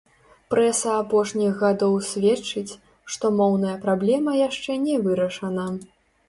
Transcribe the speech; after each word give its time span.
Прэса 0.51 0.93
апошніх 1.01 1.51
гадоў 1.63 1.93
сведчыць, 2.11 2.73
што 3.17 3.25
моўная 3.41 3.77
праблема 3.85 4.31
яшчэ 4.41 4.79
не 4.87 4.97
вырашана. 5.07 5.69